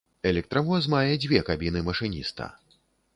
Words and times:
Электравоз 0.29 0.87
мае 0.93 1.13
дзве 1.25 1.41
кабіны 1.49 1.83
машыніста. 1.91 2.49